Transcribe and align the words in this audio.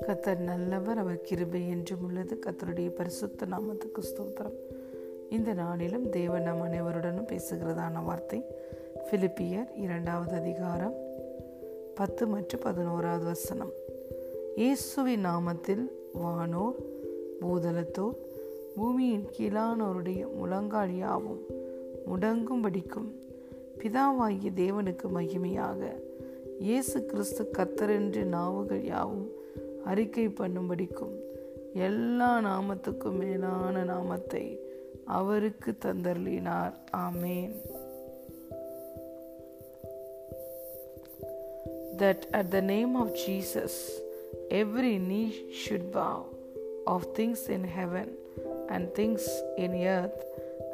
கத்தர் 0.00 0.38
நல்லவர் 0.38 0.98
அவர் 0.98 1.20
கிருபை 1.20 1.68
என்றும் 1.68 2.04
உள்ளது. 2.04 2.38
கத்தருடைய 2.46 2.88
பரிசுத்த 2.88 3.46
நாமத்துக்கு 3.46 4.02
ஸ்தோத்திரம். 4.02 4.52
இந்த 5.30 5.52
நாளிலும் 5.52 6.08
தேவன் 6.08 6.42
நம் 6.42 6.60
அனைவருடனும் 6.60 7.26
பேசுகிறதான 7.26 8.04
வார்த்தை 8.04 8.44
பிலிப்பியர் 9.10 9.68
இரண்டாவது 9.76 10.34
அதிகாரம் 10.36 10.94
பத்து 11.94 12.26
மற்றும் 12.26 12.60
பதினோராவது 12.60 13.24
வசனம். 13.24 13.72
இயேசுவின் 14.56 15.26
நாமத்தில் 15.26 15.90
வானோர் 16.12 16.74
பூதலத்தோர் 17.40 18.16
பூமியின் 18.76 19.26
கீழானோருடைய 19.38 20.32
முழங்கால் 20.32 20.96
யாவும் 20.96 21.40
முடங்கும்படிக்கும் 22.06 23.22
பிதாவாகிய 23.80 24.50
தேவனுக்கு 24.56 25.06
மகிமையாக 25.16 25.80
இயேசு 26.60 26.98
கிறிஸ்து 27.06 27.42
கத்தரென்று 27.56 28.22
நாவுகள் 28.36 28.84
யாவும் 28.84 29.28
அறிக்கை 29.84 30.26
பண்ணும்படிக்கும் 30.40 31.14
எல்லா 31.86 32.30
நாமத்துக்கும் 32.40 33.18
மேலான 33.18 33.84
நாமத்தை 33.84 34.44
அவருக்கு 35.18 35.70
தந்தர்லினார் 35.86 36.76
ஆமேன் 37.06 37.54
that 41.96 42.26
at 42.32 42.50
the 42.50 42.60
name 42.62 42.96
of 42.96 43.14
Jesus 43.16 43.74
every 44.50 44.98
knee 44.98 45.28
should 45.54 45.92
bow 45.92 46.16
of 46.86 47.04
things 47.14 47.48
in 47.48 47.62
heaven 47.76 48.08
and 48.70 48.92
things 48.94 49.24
in 49.56 49.72
earth 49.88 50.20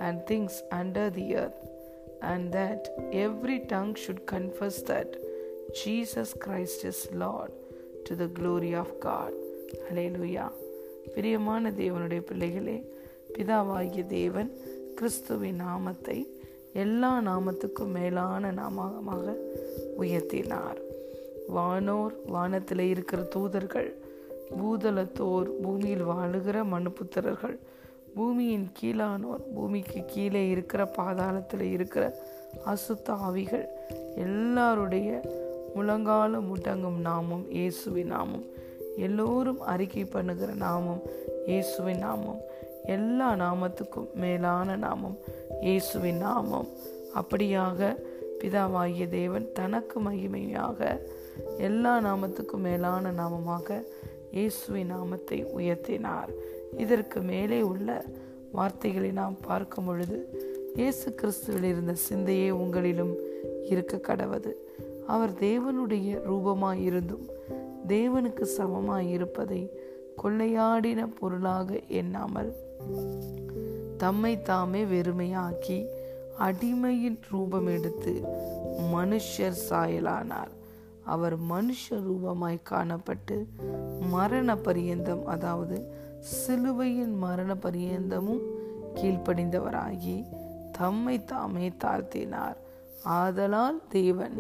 and 0.01 0.27
things 0.27 0.63
under 0.73 1.11
the 1.11 1.27
earth 1.37 1.61
and 2.23 2.53
that 2.53 2.89
every 3.13 3.59
tongue 3.67 3.95
should 3.95 4.27
confess 4.27 4.83
that 4.83 5.17
Jesus 5.75 6.35
Christ 6.35 6.85
is 6.85 7.09
Lord 7.15 7.53
to 8.07 8.15
the 8.15 8.29
glory 8.29 8.75
of 8.75 8.91
God. 9.01 9.33
Hallelujah. 9.89 10.49
பிரியமான 11.15 11.71
தேவனுடைய 11.71 12.21
பிள்ளைகளே 12.21 12.77
பிதாவாகிய 13.35 14.03
தேவன் 14.09 14.51
கிறிஸ்துவின் 14.95 15.61
நாமத்தை 15.61 16.19
எல்லா 16.75 17.13
நாமத்துக்கும் 17.21 17.95
மேலான 17.97 18.53
நாமமாக 18.53 19.35
உயர்த்தினார் 19.99 20.81
வானோர் 21.49 22.15
வானத்தில் 22.27 22.85
இருக்கிற 22.87 23.23
தூதர்கள் 23.35 23.91
பூதலத்தோர் 24.59 25.51
பூமியில் 25.63 26.05
வாழுகிற 26.05 26.57
மனுப்புத்திரர்கள் 26.75 27.57
பூமியின் 28.15 28.73
கீழானோர் 28.79 29.43
பூமிக்கு 29.55 30.01
கீழே 30.07 30.49
இருக்கிற 30.49 30.91
பாதாளத்தில் 30.99 31.67
இருக்கிற 31.71 32.05
அசுத்த 32.67 33.11
ஆவிகள் 33.11 33.67
எல்லாருடைய 34.17 35.09
முழங்கால 35.75 36.39
முட்டங்கும் 36.41 37.01
நாமம் 37.01 37.45
இயேசுவின் 37.51 38.07
நாமம். 38.07 38.47
எல்லோரும் 38.97 39.61
அறிக்கை 39.61 40.05
பண்ணுகிற 40.05 40.53
நாமம் 40.55 41.03
இயேசுவின் 41.47 41.99
நாமம். 41.99 42.41
எல்லா 42.87 43.29
நாமத்துக்கும் 43.35 44.13
மேலான 44.15 44.77
நாமம் 44.77 45.17
இயேசுவின் 45.61 46.17
நாமம். 46.17 46.69
அப்படியாக 47.15 47.97
பிதாவாகிய 48.41 49.09
தேவன் 49.09 49.53
தனக்கு 49.53 50.01
மகிமையாக 50.01 51.01
எல்லா 51.59 52.01
நாமத்துக்கும் 52.01 52.67
மேலான 52.69 53.13
நாமமாக 53.13 53.85
இயேசுவின் 54.31 54.87
நாமத்தை 54.87 55.45
உயர்த்தினார். 55.45 56.33
இதற்கு 56.77 57.21
மேலே 57.21 57.63
உள்ள 57.63 58.05
வார்த்தைகளை 58.53 59.11
நாம் 59.11 59.37
பார்க்கும் 59.41 59.85
பொழுது 59.85 60.29
இயேசு 60.75 61.15
கிறிஸ்துவில் 61.23 61.63
இருந்த 61.63 61.95
சிந்தையே 61.95 62.51
உங்களிலும் 62.51 63.15
இருக்க 63.65 63.97
கடவது. 63.97 64.53
அவர் 65.07 65.31
தேவனுடைய 65.31 66.19
ரூபமாய் 66.29 66.83
இருந்தும் 66.83 67.29
தேவனுக்கு 67.89 68.47
சமமாய் 68.59 69.11
இருப்பதை 69.11 69.71
கொள்ளையாடின 70.23 71.09
பொருளாக 71.19 71.81
எண்ணாமல் 71.89 72.55
தம்மை 73.97 74.43
தாமே 74.43 74.85
வெறுமையாக்கி 74.85 75.87
அடிமையின் 76.39 77.19
ரூபம் 77.31 77.67
எடுத்து 77.67 78.23
மனுஷர் 78.95 79.57
சாயலானார். 79.69 80.59
அவர் 81.05 81.41
மனுஷ 81.41 81.91
ரூபமாய் 81.91 82.59
காணப்பட்டு 82.71 83.45
மரண 84.11 84.57
பரியந்தம் 84.57 85.27
அதாவது 85.27 86.00
சிலுவையின் 86.21 87.15
மரண 87.15 87.55
பரியந்தமும் 87.55 88.41
கீழ்ப்படிந்தவராகி 88.95 90.25
தம்மை 90.73 91.25
தாமே 91.25 91.69
தாழ்த்தினார். 91.69 92.57
ஆதலால் 93.05 93.83
தேவன் 93.89 94.33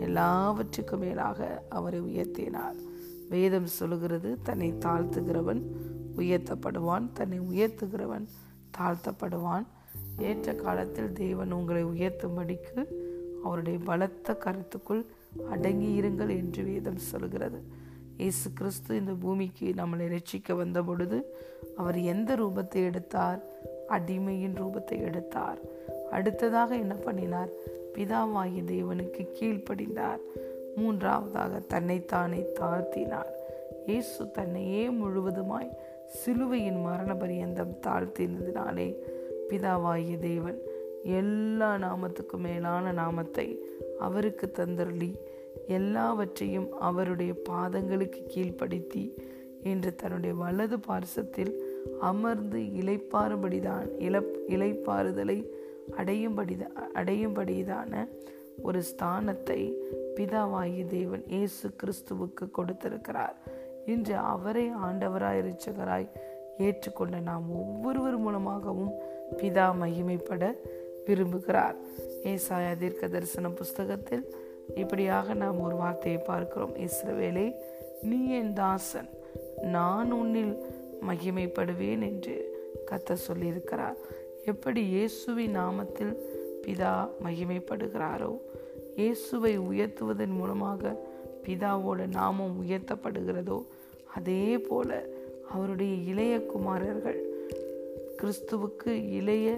எல்லாவற்றுக்கும் 0.00 1.00
மேலாக 1.00 1.62
அவரை 1.68 2.00
உயர்த்தினார். 2.00 2.74
வேதம் 3.28 3.66
சொல்லுகிறது 3.66 4.38
தன்னை 4.42 4.72
தாழ்த்துகிறவன் 4.72 5.62
உயர்த்தப்படுவான் 6.16 7.12
தன்னை 7.12 7.40
உயர்த்துகிறவன் 7.40 8.26
தாழ்த்தப்படுவான். 8.78 9.66
ஏற்ற 10.18 10.54
காலத்தில் 10.54 11.12
தேவன் 11.12 11.52
உங்களை 11.52 11.84
உயர்த்தும்படிக்கு 11.84 12.86
அவருடைய 13.44 13.78
பலத்த 13.78 14.38
கருத்துக்குள் 14.44 15.04
அடங்கி 15.50 16.00
இருங்கள் 16.00 16.28
என்று 16.28 16.64
வேதம் 16.64 16.96
சொல்கிறது 16.96 17.81
இயேசு 18.22 18.52
கிறிஸ்து 18.52 18.96
இந்த 18.96 19.12
பூமிக்கு 19.20 19.66
நம்மளை 19.76 20.06
ரட்சிக்க 20.08 20.56
வந்த 20.56 20.82
பொழுது 20.82 21.18
அவர் 21.76 21.98
எந்த 22.00 22.34
ரூபத்தை 22.34 22.80
எடுத்தார்? 22.84 23.40
அடிமையின் 23.88 24.56
ரூபத்தை 24.56 25.00
எடுத்தார். 25.00 25.58
அடுத்ததாக 26.10 26.74
என்ன 26.74 26.94
பண்ணினார்? 26.94 27.50
பிதாவாகிய 27.94 28.62
தேவனுக்கு 28.64 29.22
கீழ்ப்படிந்தார். 29.40 30.20
மூன்றாவதாக 30.76 31.58
தன்னைத்தானே 31.58 32.46
தாழ்த்தினார். 32.60 33.32
இயேசு 33.86 34.30
தன்னையே 34.30 34.88
முழுவதுமாய் 34.90 35.70
சிலுவையின் 36.06 36.80
மரண 36.80 37.14
பரியந்தம் 37.14 37.74
தாழ்த்தினதினாலே 37.86 38.96
பிதாவாகிய 39.50 40.18
தேவன் 40.18 40.58
எல்லா 41.02 41.70
நாமத்துக்கும் 41.74 42.46
மேலான 42.46 42.92
நாமத்தை 42.92 43.46
அவருக்கு 43.98 44.52
தந்தருளி 44.58 45.10
எல்லாவற்றையும் 45.66 46.68
அவருடைய 46.80 47.34
பாதங்களுக்கு 47.50 48.20
கீழ்ப்படுத்தி 48.34 49.14
என்று 49.62 49.94
தன்னுடைய 49.94 50.34
வலது 50.34 50.78
பார்சத்தில் 50.88 51.52
அமர்ந்து 52.00 52.58
இலைப்பாறுபடிதான் 52.58 53.88
இழப் 53.98 54.40
இலைப்பாறுதலை 54.48 55.46
அடையும்படி 55.96 56.66
அடையும்படிதான 56.94 58.08
ஒரு 58.62 58.82
ஸ்தானத்தை 58.82 59.74
பிதாவாகிய 60.16 60.86
தேவன் 60.86 61.24
இயேசு 61.26 61.70
கிறிஸ்துவுக்கு 61.82 62.50
கொடுத்திருக்கிறார். 62.50 63.36
இன்று 63.86 64.16
அவரை 64.16 64.70
ஆண்டவராய் 64.70 65.44
ரிச்சகராய் 65.48 66.08
ஏற்றுக்கொண்ட 66.58 67.20
நாம் 67.20 67.50
ஒவ்வொருவர் 67.50 68.16
மூலமாகவும் 68.16 68.92
பிதா 69.36 69.66
மகிமைப்பட 69.82 70.56
விரும்புகிறார். 71.06 71.76
ஏசாய 72.22 72.78
தீர்க்க 72.78 73.08
தரிசன 73.08 73.48
புஸ்தகத்தில் 73.48 74.34
இப்படியாக 74.76 75.34
நாம் 75.34 75.60
ஒரு 75.60 75.76
வார்த்தையை 75.76 76.20
பார்க்கிறோம். 76.20 76.74
இஸ்ரவேலே 76.76 77.46
நீ 78.02 78.28
என் 78.28 78.52
தாசன் 78.52 79.10
நான் 79.62 80.12
உன்னில் 80.12 80.54
மகிமைப்படுவேன் 81.08 82.02
என்று 82.10 82.36
கத்த 82.90 83.16
சொல்லியிருக்கிறார். 83.28 83.98
எப்படி 84.44 84.80
இயேசுவின் 84.88 85.56
நாமத்தில் 85.56 86.14
பிதா 86.66 87.08
மகிமைப்படுகிறாரோ 87.24 88.32
இயேசுவை 88.96 89.58
உயர்த்துவதன் 89.58 90.34
மூலமாக 90.38 90.92
பிதாவோட 91.46 92.06
நாமம் 92.06 92.56
உயர்த்தப்படுகிறதோ 92.62 93.58
அதே 94.14 94.58
போல 94.58 94.90
அவருடைய 95.50 95.94
இளைய 96.10 96.34
குமாரர்கள் 96.46 97.20
கிறிஸ்துவுக்கு 98.18 98.92
இளைய 99.10 99.48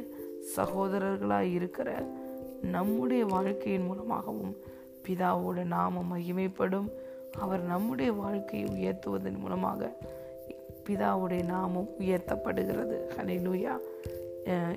சகோதரர்களாக 0.57 1.43
இருக்கிற 1.43 1.89
நம்முடைய 2.63 3.25
வாழ்க்கையின் 3.25 3.87
மூலமாகவும் 3.87 4.55
பிதாவோட 5.07 5.65
நாமம் 5.77 6.11
மகிமைப்படும். 6.17 6.89
அவர் 7.39 7.63
நம்முடைய 7.63 8.13
வாழ்க்கையை 8.13 8.67
உயர்த்துவதன் 8.75 9.39
மூலமாக 9.39 9.93
பிதாவுடைய 10.87 11.45
நாமம் 11.45 11.89
உயர்த்தப்படுகிறது. 12.01 12.97
ஹலே 13.17 13.37
லூயா 13.47 13.75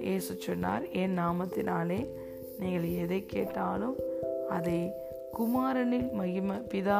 ஏசு 0.02 0.36
சொன்னார் 0.40 0.84
என் 0.90 1.18
நாமத்தினாலே 1.18 2.00
நீங்கள் 2.60 2.88
எதை 3.04 3.26
கேட்டாலும் 3.26 3.96
அதை 4.50 4.80
குமாரனில் 5.38 6.10
மகிமை 6.12 6.58
பிதா 6.74 7.00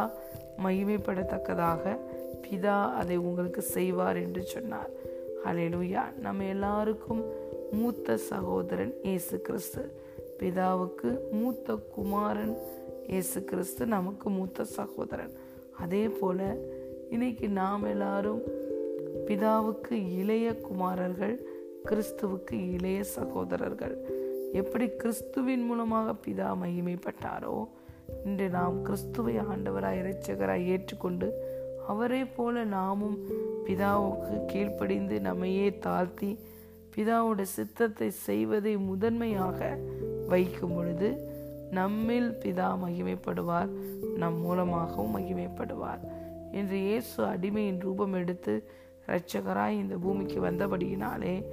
மகிமைப்படத்தக்கதாக 0.64 1.98
பிதா 2.46 2.76
அதை 2.92 3.18
உங்களுக்கு 3.18 3.62
செய்வார் 3.62 4.18
என்று 4.18 4.44
சொன்னார். 4.46 4.92
ஹலேலுயா 5.46 6.04
நம்ம 6.20 6.44
எல்லாருக்கும் 6.44 7.24
மூத்த 7.72 8.18
சகோதரன் 8.18 8.94
இயேசு 9.04 9.42
கிறிஸ்து. 9.42 9.84
பிதாவுக்கு 10.40 11.10
மூத்த 11.32 11.76
குமாரன் 11.96 12.56
இயேசு 13.08 13.44
கிறிஸ்து 13.44 13.86
நமக்கு 13.86 14.30
மூத்த 14.30 14.64
சகோதரன். 14.64 15.34
அதே 15.78 16.08
போல 16.10 16.40
இன்னைக்கு 17.10 17.50
நாம் 17.50 17.84
எல்லாரும் 17.84 18.42
பிதாவுக்கு 19.28 19.96
இளைய 20.22 20.48
குமாரர்கள் 20.56 21.36
கிறிஸ்துவுக்கு 21.90 22.56
இளைய 22.76 23.04
சகோதரர்கள். 23.04 23.96
எப்படி 24.54 24.88
கிறிஸ்துவின் 24.90 25.64
மூலமாக 25.66 26.16
பிதா 26.26 26.50
மகிமைப்பட்டாரோ 26.64 27.56
இன்று 28.26 28.50
நாம் 28.50 28.84
கிறிஸ்துவை 28.84 29.36
ஆண்டவராய் 29.38 30.00
இறைச்சகராய் 30.02 30.68
ஏற்றுக்கொண்டு 30.68 31.30
அவரே 31.88 32.26
போல 32.26 32.64
நாமும் 32.64 33.18
பிதாவுக்கு 33.68 34.46
கீழ்ப்படிந்து 34.46 35.20
நம்மையே 35.20 35.80
தாழ்த்தி 35.80 36.32
பிதாவோட 36.96 37.42
சித்தத்தை 37.56 38.12
செய்வதை 38.28 38.78
முதன்மையாக 38.78 39.60
வைக்கும் 40.28 40.76
பொழுது 40.76 41.36
நம்மில் 41.72 42.38
பிதா 42.42 42.78
மகிமைப்படுவார் 42.86 43.70
நம் 44.18 44.38
மூலமாகவும் 44.38 45.18
மகிமைப்படுவார். 45.18 46.00
என்று 46.52 46.78
இயேசு 46.78 47.26
அடிமையின் 47.26 47.80
ரூபம் 47.80 48.14
எடுத்து 48.14 48.70
இரட்சகராய் 49.08 49.70
இந்த 49.70 49.98
பூமிக்கு 49.98 50.42
வந்தபடியினாலே 50.42 51.46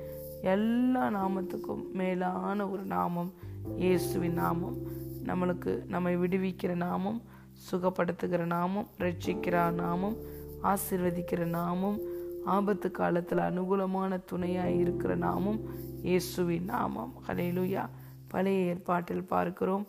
எல்லா 0.42 1.10
நாமத்துக்கும் 1.10 1.90
மேலான 1.92 2.68
ஒரு 2.68 2.82
நாமம் 2.82 3.32
இயேசுவின் 3.76 4.32
நாமம். 4.32 4.76
நம்மளுக்கு 5.24 5.86
நம்மை 5.88 6.16
விடுவிக்கிற 6.16 6.74
நாமம் 6.74 7.22
சுகப்படுத்துகிற 7.70 8.44
நாமம் 8.44 8.86
ரட்சிக்கிற 8.98 9.72
நாமம் 9.72 10.16
ஆசிர்வதிக்கிற 10.62 11.44
நாமம் 11.44 11.98
ஆபத்து 12.44 12.90
காலத்தில் 12.90 13.38
அனுகூலமான 13.38 14.24
துணையாக 14.24 14.70
இருக்கிற 14.70 15.14
நாமம் 15.14 15.60
இயேசுவின் 16.02 16.64
நாமம். 16.64 17.14
ஹலேலுயா 17.28 17.88
பழைய 18.34 18.70
ஏற்பாட்டில் 18.70 19.30
பார்க்கிறோம். 19.34 19.84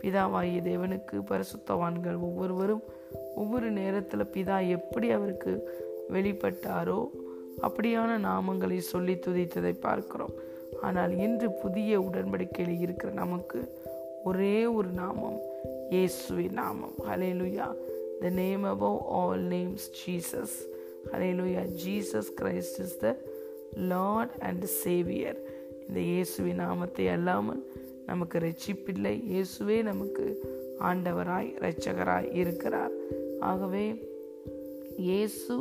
பிதாவாகிய 0.00 0.58
தேவனுக்கு 0.70 1.16
பரிசுத்தவான்கள் 1.30 2.18
ஒவ்வொருவரும் 2.28 2.84
ஒவ்வொரு 3.42 3.68
நேரத்தில் 3.80 4.32
பிதா 4.34 4.56
எப்படி 4.76 5.08
அவருக்கு 5.16 5.52
வெளிப்பட்டாரோ 6.14 7.00
அப்படியான 7.66 8.10
நாமங்களை 8.28 8.78
சொல்லி 8.92 9.14
துதித்ததை 9.26 9.72
பார்க்கிறோம். 9.86 10.34
ஆனால் 10.86 11.12
இன்று 11.24 11.48
புதிய 11.62 12.00
உடன்படிக்கையில் 12.00 12.80
இருக்கிற 12.84 13.10
நமக்கு 13.22 13.60
ஒரே 14.28 14.56
ஒரு 14.78 14.90
நாமம் 15.02 15.38
இயேசுவின் 15.94 16.56
நாமம். 16.60 16.94
Hallelujah 17.08 17.66
the 18.22 18.30
name 18.40 18.64
above 18.72 18.98
all 19.18 19.44
names 19.54 19.86
Jesus 20.00 20.56
hallelujah 21.12 21.62
Jesus 21.82 22.30
Christ 22.40 22.78
is 22.84 22.96
the 23.04 23.10
lord 23.92 24.34
and 24.48 24.64
saviour 24.84 25.40
இந்த 25.88 26.00
இயேசுவின் 26.00 26.62
நாமத்தை 26.64 27.08
அல்லாமல் 27.08 27.62
நமக்கு 28.06 28.38
ரட்சிப்பில்லை. 28.38 29.14
இயேசுவே 29.32 29.82
நமக்கு 29.82 30.24
ஆண்டவராய் 30.80 31.48
இரட்சகராய் 31.58 32.28
இருக்கிறார். 32.34 32.94
ஆகவே 33.40 33.86
இயேசு 34.98 35.54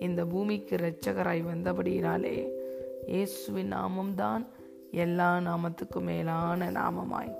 இந்த 0.00 0.24
பூமிக்கு 0.24 0.76
இரட்சகராய் 0.76 1.42
வந்தபடியினாலே 1.42 2.36
இயேசுவின் 3.06 3.72
நாமம்தான் 3.72 4.44
எல்லா 4.90 5.40
நாமத்துக்கும் 5.40 6.08
மேலான 6.10 6.70
நாமமாய் 6.70 7.32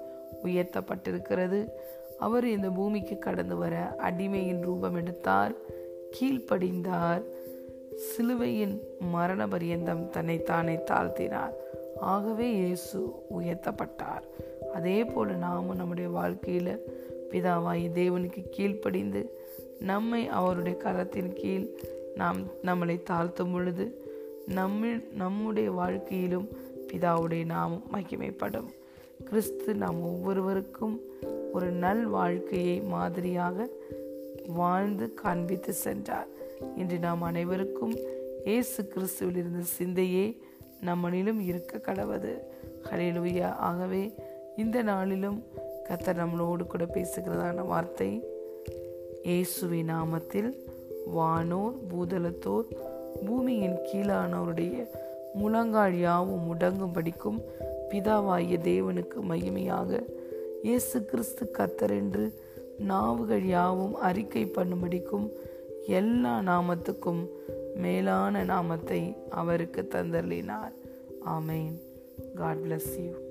உயர்த்தப்பட்டிருக்கிறது. 0.44 1.60
அவர் 2.18 2.46
இந்த 2.46 2.68
பூமிக்கு 2.70 3.18
கடந்து 3.18 3.56
வர 3.56 3.74
அடிமையின் 3.98 4.62
ரூபம் 4.62 4.94
எடுத்தார் 4.94 5.54
கீழ்ப்படிந்தார் 6.14 7.22
சிலுவையின் 7.96 8.76
மரண 9.10 9.46
பரியந்தம் 9.46 10.10
தன்னை 10.10 10.42
தானே 10.42 10.76
தாழ்த்தினார். 10.90 11.54
ஆகவே 12.02 12.52
இயேசு 12.52 12.98
உயர்த்தப்பட்டார். 13.40 14.24
அதே 14.74 15.04
போல 15.04 15.32
நாமும் 15.32 15.76
நம்முடைய 15.76 16.08
வாழ்க்கையில் 16.08 16.80
பிதாவாய் 17.30 17.84
தேவனுக்கு 17.94 18.42
கீழ்ப்படிந்து 18.50 19.30
நம்மை 19.80 20.26
அவருடைய 20.28 20.78
கரத்தின் 20.84 21.32
கீழ் 21.32 21.66
நாம் 22.14 22.38
நம்மளை 22.62 22.96
தாழ்த்தும் 23.10 23.52
பொழுது 23.52 23.86
நம்ம 24.46 24.86
நம்முடைய 25.14 25.70
வாழ்க்கையிலும் 25.70 26.48
பிதாவுடைய 26.88 27.44
நாமம் 27.44 27.82
மகிமைப்படும். 27.92 28.70
கிறிஸ்து 29.24 29.74
நாம் 29.74 30.02
ஒவ்வொருவருக்கும் 30.02 31.00
ஒரு 31.52 31.70
நல் 31.70 32.06
வாழ்க்கையை 32.06 32.80
மாதிரியாக 32.80 33.68
வாழ்ந்து 34.46 35.14
காண்பித்து 35.14 35.72
சென்றார். 35.72 36.26
இன்று 36.76 36.98
நாம் 36.98 37.22
அனைவருக்கும் 37.22 37.94
இயேசு 38.44 38.82
கிறிஸ்துவில் 38.82 39.40
இருந்த 39.42 39.62
சிந்தையே 39.78 40.26
நம்மளிலும் 40.86 41.40
இருக்க 41.40 41.78
கடவது. 41.78 42.32
ஹலேலுயா 42.90 43.52
ஆகவே 43.56 44.14
இந்த 44.56 44.82
நாளிலும் 44.82 45.42
கத்தர் 45.88 46.16
நம்மளோடு 46.16 46.66
கூட 46.66 46.84
பேசுகிறதான 46.84 47.66
வார்த்தை 47.66 48.10
இயேசுவி 49.24 49.80
நாமத்தில் 49.84 50.50
வானோர் 51.06 51.74
பூதலத்தோர் 51.88 52.68
பூமியின் 53.26 53.78
கீழானோருடைய 53.92 54.86
முழங்கால் 55.34 55.98
யாவும் 55.98 56.46
முடங்கும் 56.50 56.92
படிக்கும் 56.92 57.42
பிதாவாகிய 57.90 58.58
தேவனுக்கு 58.58 59.18
மகிமையாக 59.28 60.00
இயேசு 60.62 61.04
கிறிஸ்து 61.04 61.50
கத்தர் 61.58 61.90
என்று 61.90 62.32
நாவுகள் 62.78 63.44
யாவும் 63.46 63.94
அறிக்கை 64.00 64.52
பண்ணும்படிக்கும் 64.56 65.30
எல்லா 65.86 66.40
நாமத்துக்கும் 66.40 67.22
மேலான 67.74 68.44
நாமத்தை 68.44 69.16
அவருக்கு 69.30 69.88
தந்தர்லினார் 69.90 70.72
ஆமேன். 71.26 71.72
God 72.34 72.56
bless 72.56 73.04
you 73.04 73.21